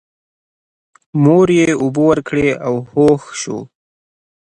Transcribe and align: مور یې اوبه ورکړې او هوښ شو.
مور 1.23 1.47
یې 1.59 1.67
اوبه 1.81 2.01
ورکړې 2.09 2.49
او 2.65 2.73
هوښ 2.89 3.21
شو. 3.41 3.59